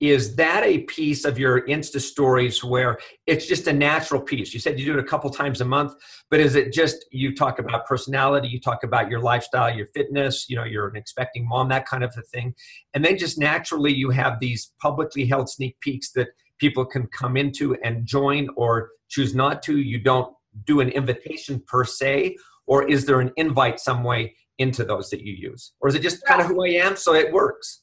[0.00, 4.52] is that a piece of your Insta stories where it's just a natural piece?
[4.52, 5.94] You said you do it a couple times a month,
[6.30, 10.46] but is it just you talk about personality, you talk about your lifestyle, your fitness,
[10.50, 12.54] you know, you're an expecting mom, that kind of a thing,
[12.92, 17.36] and then just naturally you have these publicly held sneak peeks that people can come
[17.36, 19.78] into and join or choose not to?
[19.78, 20.32] You don't
[20.64, 25.20] do an invitation per se, or is there an invite some way into those that
[25.20, 25.72] you use?
[25.80, 27.82] Or is it just kind of who I am so it works?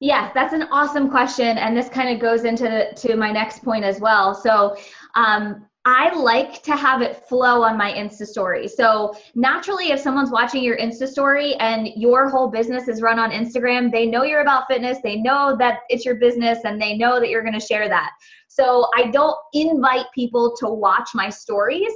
[0.00, 3.84] Yeah, that's an awesome question, and this kind of goes into to my next point
[3.84, 4.34] as well.
[4.34, 4.76] So,
[5.14, 8.68] um, I like to have it flow on my Insta story.
[8.68, 13.32] So naturally, if someone's watching your Insta story and your whole business is run on
[13.32, 17.18] Instagram, they know you're about fitness, they know that it's your business, and they know
[17.18, 18.12] that you're going to share that.
[18.54, 21.92] So I don't invite people to watch my stories,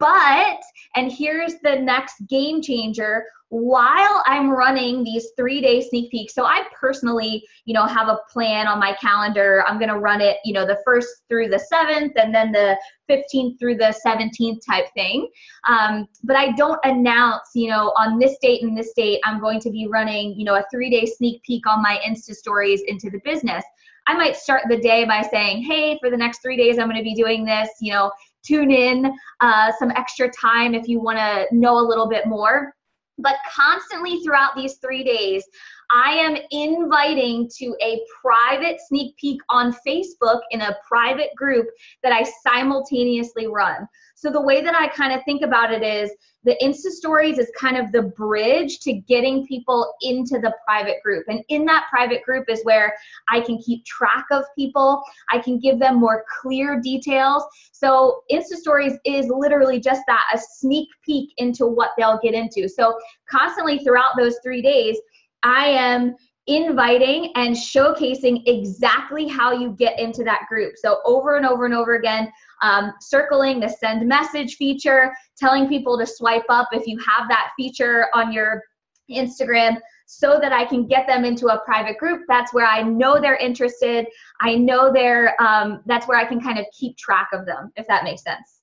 [0.00, 0.60] but,
[0.96, 6.34] and here's the next game changer while I'm running these three day sneak peeks.
[6.34, 9.62] So I personally, you know, have a plan on my calendar.
[9.68, 12.76] I'm going to run it, you know, the first through the seventh and then the
[13.08, 15.28] 15th through the 17th type thing.
[15.68, 19.60] Um, but I don't announce, you know, on this date and this date, I'm going
[19.60, 23.08] to be running, you know, a three day sneak peek on my Insta stories into
[23.08, 23.62] the business.
[24.06, 26.98] I might start the day by saying, hey, for the next three days, I'm going
[26.98, 28.12] to be doing this, you know,
[28.46, 32.74] tune in uh, some extra time if you want to know a little bit more.
[33.18, 35.44] But constantly throughout these three days,
[35.94, 41.68] I am inviting to a private sneak peek on Facebook in a private group
[42.02, 43.86] that I simultaneously run.
[44.16, 46.10] So the way that I kind of think about it is
[46.42, 51.26] the Insta stories is kind of the bridge to getting people into the private group.
[51.28, 52.94] And in that private group is where
[53.28, 57.44] I can keep track of people, I can give them more clear details.
[57.70, 62.68] So Insta stories is literally just that a sneak peek into what they'll get into.
[62.68, 62.98] So
[63.30, 64.98] constantly throughout those three days,
[65.44, 70.74] I am inviting and showcasing exactly how you get into that group.
[70.76, 72.30] So over and over and over again,
[72.62, 77.52] um, circling the send message feature, telling people to swipe up if you have that
[77.56, 78.62] feature on your
[79.10, 82.22] Instagram so that I can get them into a private group.
[82.28, 84.06] That's where I know they're interested.
[84.40, 87.86] I know they're, um, that's where I can kind of keep track of them, if
[87.86, 88.53] that makes sense.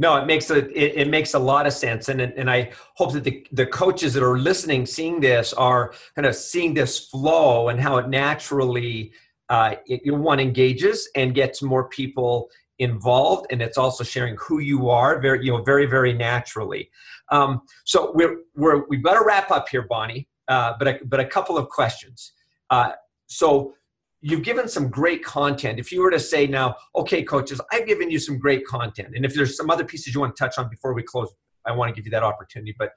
[0.00, 3.12] No, it makes a it, it, makes a lot of sense, and and I hope
[3.14, 7.68] that the the coaches that are listening, seeing this, are kind of seeing this flow
[7.68, 9.12] and how it naturally
[9.48, 14.88] uh, it, one engages and gets more people involved, and it's also sharing who you
[14.88, 16.90] are, very you know very very naturally.
[17.30, 21.18] Um, so we're we're we've got to wrap up here, Bonnie, uh, but a, but
[21.18, 22.32] a couple of questions.
[22.70, 22.92] Uh,
[23.26, 23.74] so
[24.20, 25.78] you've given some great content.
[25.78, 29.24] If you were to say now, okay, coaches, I've given you some great content, and
[29.24, 31.32] if there's some other pieces you want to touch on before we close,
[31.66, 32.74] I want to give you that opportunity.
[32.78, 32.92] But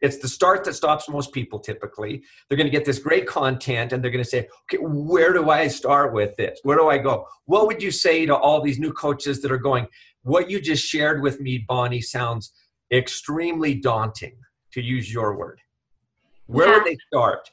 [0.00, 2.22] it's the start that stops most people typically.
[2.48, 5.48] They're going to get this great content and they're going to say, okay, where do
[5.48, 6.58] I start with this?
[6.62, 7.26] Where do I go?
[7.46, 9.86] What would you say to all these new coaches that are going,
[10.22, 12.52] what you just shared with me, Bonnie, sounds
[12.92, 14.36] extremely daunting,
[14.74, 15.60] to use your word.
[16.46, 16.74] Where yeah.
[16.74, 17.48] would they start?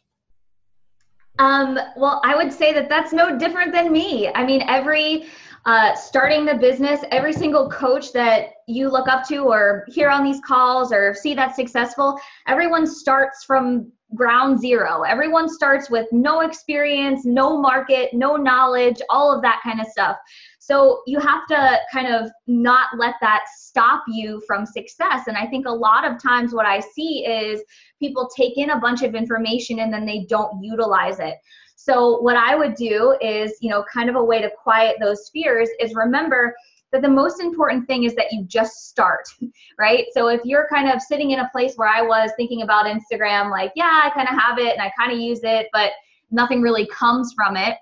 [1.39, 4.29] Um, well, I would say that that's no different than me.
[4.35, 5.25] I mean, every
[5.65, 10.23] uh, starting the business, every single coach that you look up to or hear on
[10.23, 15.03] these calls or see that's successful, everyone starts from ground zero.
[15.03, 20.17] Everyone starts with no experience, no market, no knowledge, all of that kind of stuff.
[20.63, 25.25] So you have to kind of not let that stop you from success.
[25.25, 27.63] And I think a lot of times what I see is
[27.99, 31.33] people take in a bunch of information and then they don't utilize it.
[31.77, 35.31] So what I would do is, you know, kind of a way to quiet those
[35.33, 36.53] fears is remember
[36.91, 39.27] that the most important thing is that you just start,
[39.79, 40.05] right?
[40.13, 43.49] So if you're kind of sitting in a place where I was thinking about Instagram,
[43.49, 45.93] like, yeah, I kind of have it and I kind of use it, but
[46.29, 47.77] nothing really comes from it,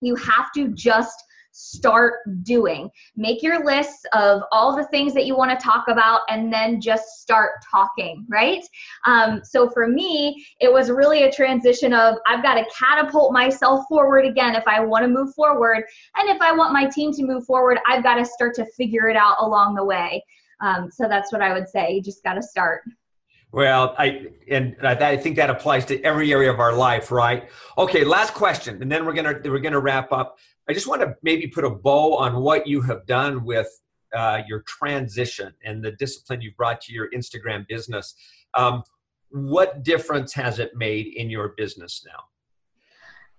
[0.00, 2.90] you have to just start doing.
[3.16, 6.80] Make your lists of all the things that you want to talk about and then
[6.80, 8.66] just start talking, right?
[9.06, 13.84] Um, so for me, it was really a transition of I've got to catapult myself
[13.88, 15.84] forward again if I want to move forward.
[16.16, 19.08] And if I want my team to move forward, I've got to start to figure
[19.08, 20.24] it out along the way.
[20.60, 21.92] Um, so that's what I would say.
[21.92, 22.82] You just got to start.
[23.52, 27.50] Well, I and I think that applies to every area of our life, right?
[27.76, 30.38] Okay, last question, and then we're gonna we're gonna wrap up.
[30.68, 33.68] I just want to maybe put a bow on what you have done with
[34.14, 38.14] uh, your transition and the discipline you've brought to your Instagram business.
[38.54, 38.82] Um,
[39.30, 42.24] what difference has it made in your business now?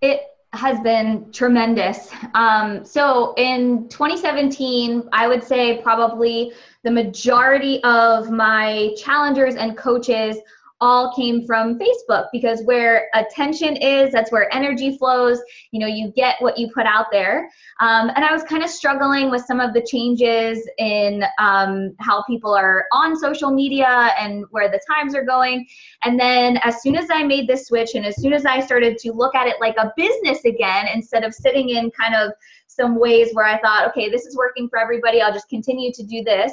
[0.02, 0.22] It
[0.54, 2.12] has been tremendous.
[2.34, 10.38] Um, so in 2017, I would say probably the majority of my challengers and coaches
[10.84, 15.40] all came from Facebook because where attention is, that's where energy flows.
[15.72, 17.50] You know, you get what you put out there.
[17.80, 22.22] Um, and I was kind of struggling with some of the changes in um, how
[22.24, 25.66] people are on social media and where the times are going.
[26.04, 28.98] And then as soon as I made this switch and as soon as I started
[28.98, 32.34] to look at it like a business again, instead of sitting in kind of
[32.68, 36.04] some ways where I thought, okay, this is working for everybody, I'll just continue to
[36.04, 36.52] do this.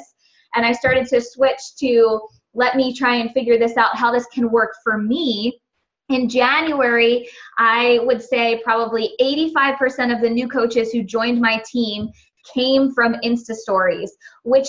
[0.55, 2.21] And I started to switch to
[2.53, 5.59] let me try and figure this out how this can work for me.
[6.09, 7.27] In January,
[7.57, 12.09] I would say probably 85% of the new coaches who joined my team
[12.53, 14.11] came from Insta stories,
[14.43, 14.67] which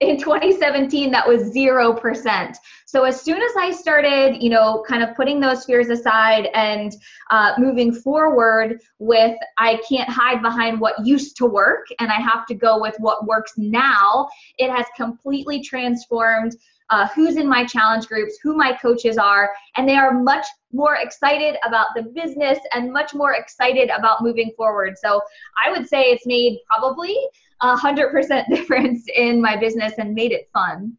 [0.00, 5.14] in 2017 that was 0% so as soon as i started you know kind of
[5.16, 6.94] putting those fears aside and
[7.30, 12.46] uh, moving forward with i can't hide behind what used to work and i have
[12.46, 14.28] to go with what works now
[14.58, 16.54] it has completely transformed
[16.90, 20.96] uh, who's in my challenge groups, who my coaches are, and they are much more
[20.96, 24.94] excited about the business and much more excited about moving forward.
[24.98, 25.20] So
[25.64, 27.16] I would say it's made probably
[27.62, 30.96] a hundred percent difference in my business and made it fun.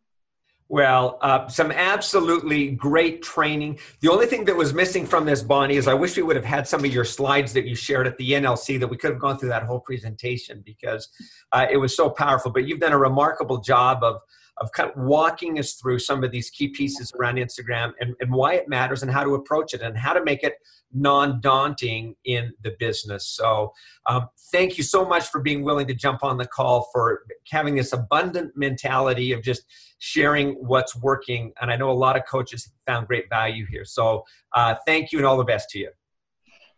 [0.72, 3.80] Well, uh, some absolutely great training.
[4.02, 6.46] The only thing that was missing from this, Bonnie, is I wish we would have
[6.46, 9.20] had some of your slides that you shared at the NLC that we could have
[9.20, 11.10] gone through that whole presentation because
[11.52, 12.52] uh, it was so powerful.
[12.52, 14.22] But you've done a remarkable job of
[14.60, 18.32] of kind of walking us through some of these key pieces around Instagram and, and
[18.32, 20.56] why it matters and how to approach it and how to make it
[20.94, 23.28] non daunting in the business.
[23.28, 23.74] So,
[24.08, 27.76] um, thank you so much for being willing to jump on the call, for having
[27.76, 29.64] this abundant mentality of just
[30.00, 31.54] sharing what's working.
[31.62, 33.86] And I know a lot of coaches found great value here.
[33.86, 35.90] So, uh, thank you and all the best to you.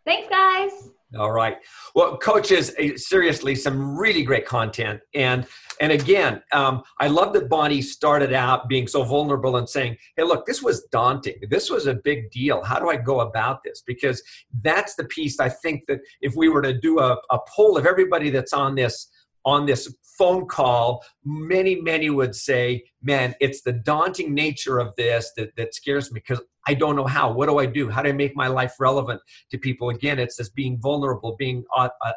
[0.04, 0.90] Thanks, guys.
[1.18, 1.58] All right.
[1.94, 5.00] Well, coaches, eh, seriously, some really great content.
[5.14, 5.46] And
[5.80, 10.22] and again, um, I love that Bonnie started out being so vulnerable and saying, "Hey,
[10.22, 11.34] look, this was daunting.
[11.50, 12.62] This was a big deal.
[12.62, 14.22] How do I go about this?" Because
[14.62, 17.84] that's the piece I think that if we were to do a, a poll of
[17.84, 19.08] everybody that's on this
[19.44, 25.32] on this phone call, many, many would say, man, it's the daunting nature of this
[25.36, 27.32] that, that scares me because I don't know how.
[27.32, 27.88] What do I do?
[27.88, 29.20] How do I make my life relevant
[29.50, 29.90] to people?
[29.90, 31.64] Again, it's this being vulnerable, being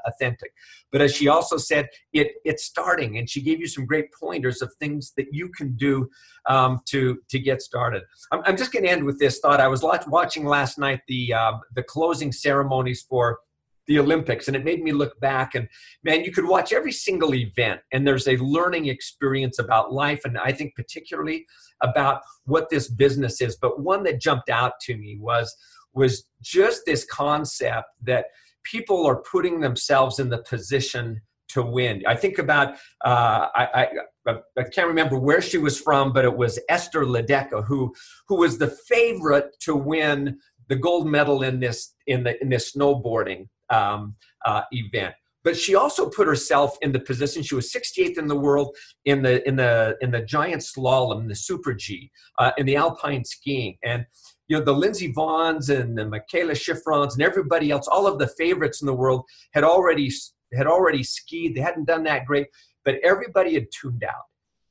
[0.05, 0.53] authentic.
[0.91, 4.61] But as she also said, it it's starting, and she gave you some great pointers
[4.61, 6.09] of things that you can do
[6.47, 8.03] um, to to get started.
[8.31, 9.59] I'm, I'm just going to end with this thought.
[9.59, 13.39] I was watching last night the uh, the closing ceremonies for
[13.87, 15.55] the Olympics, and it made me look back.
[15.55, 15.67] And
[16.03, 20.37] man, you could watch every single event, and there's a learning experience about life, and
[20.37, 21.45] I think particularly
[21.81, 23.57] about what this business is.
[23.57, 25.55] But one that jumped out to me was
[25.93, 28.25] was just this concept that
[28.63, 32.03] people are putting themselves in the position to win.
[32.05, 32.73] I think about
[33.05, 33.87] uh, I,
[34.27, 37.93] I, I can't remember where she was from, but it was Esther Ledecky who
[38.27, 42.73] who was the favorite to win the gold medal in this in the in this
[42.75, 45.13] snowboarding um, uh, event.
[45.43, 47.43] But she also put herself in the position.
[47.43, 51.35] She was 68th in the world in the in the in the giant slalom, the
[51.35, 54.05] Super G, uh, in the alpine skiing, and
[54.47, 58.27] you know the Lindsey Vonns and the Mikaela Shiffrins and everybody else, all of the
[58.27, 60.11] favorites in the world had already
[60.53, 61.53] had already skied.
[61.55, 62.47] They hadn't done that great,
[62.83, 64.25] but everybody had tuned out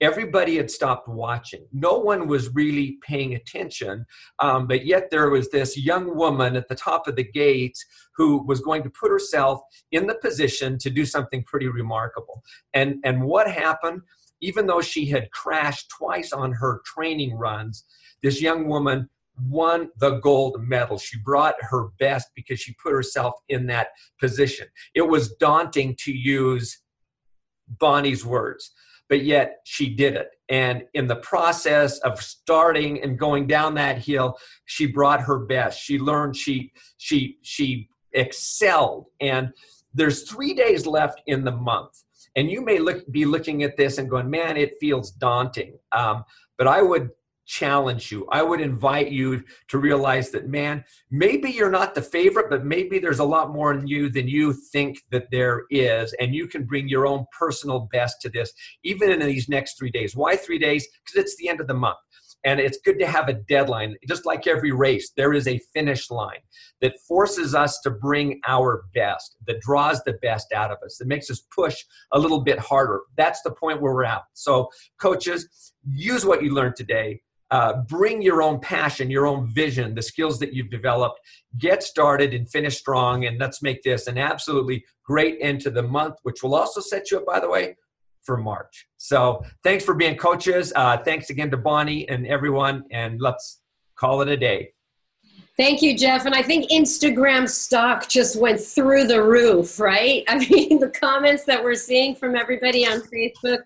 [0.05, 1.67] everybody had stopped watching.
[1.73, 4.05] No one was really paying attention.
[4.39, 7.79] Um, but yet there was this young woman at the top of the gate
[8.17, 9.61] who was going to put herself
[9.93, 12.43] in the position to do something pretty remarkable.
[12.75, 14.03] And, and what happened?
[14.43, 17.85] Even though she had crashed twice on her training runs,
[18.23, 19.09] this young woman
[19.49, 20.99] won the gold medal.
[20.99, 23.89] She brought her best because she put herself in that
[24.21, 24.69] position.
[24.95, 26.79] It was daunting to use
[27.67, 28.71] Bonnie's words
[29.09, 30.29] but yet she did it.
[30.49, 34.37] And in the process of starting and going down that hill,
[34.67, 35.81] she brought her best.
[35.81, 39.07] She learned, she she she excelled.
[39.21, 39.51] And
[39.95, 42.03] there's three days left in the month.
[42.37, 45.79] And you may look, be looking at this and going, man, it feels daunting.
[45.93, 46.25] Um,
[46.59, 47.11] but I would
[47.47, 48.27] challenge you.
[48.31, 52.99] I would invite you to realize that, man, maybe you're not the favorite, but maybe
[52.99, 56.15] there's a lot more in you than you think that there is.
[56.21, 59.91] And you can bring your own personal best to this, even in these next three
[59.91, 60.17] days.
[60.17, 60.87] Why three days?
[61.05, 61.99] Because it's the end of the month.
[62.47, 63.97] And it's good to have a deadline.
[64.07, 66.41] Just like every race, there is a finish line
[66.83, 71.09] that forces us to bring our best, that draws the best out of us, that
[71.09, 71.83] makes us push
[72.13, 73.01] a little bit harder.
[73.17, 74.25] That's the point where we're at.
[74.35, 74.69] So,
[75.01, 77.23] coaches, use what you learned today
[77.55, 81.21] uh, bring your own passion, your own vision, the skills that you've developed.
[81.57, 85.85] Get started and finish strong, and let's make this an absolutely great end to the
[85.85, 87.77] month, which will also set you up, by the way,
[88.25, 88.89] for March.
[88.97, 90.73] So thanks for being coaches.
[90.75, 93.61] Uh, thanks again to Bonnie and everyone, and let's
[93.95, 94.73] call it a day.
[95.57, 96.27] Thank you, Jeff.
[96.27, 100.25] And I think Instagram stock just went through the roof, right?
[100.29, 103.59] I mean, the comments that we're seeing from everybody on Facebook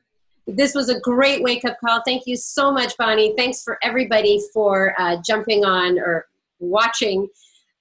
[0.57, 2.01] this was a great wake up call.
[2.05, 3.35] Thank you so much, Bonnie.
[3.37, 6.27] Thanks for everybody for uh, jumping on or
[6.59, 7.29] watching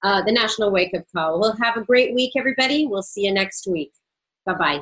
[0.02, 1.40] uh, the National Wake Up Call.
[1.40, 2.86] We'll have a great week, everybody.
[2.86, 3.92] We'll see you next week.
[4.44, 4.80] Bye bye.